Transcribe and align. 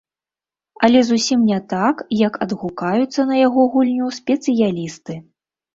Але 0.87 0.99
зусім 1.09 1.39
не 1.51 1.59
так, 1.75 2.01
як 2.27 2.41
адгукаюцца 2.47 3.21
на 3.35 3.41
яго 3.47 3.61
гульню 3.77 4.13
спецыялісты. 4.21 5.13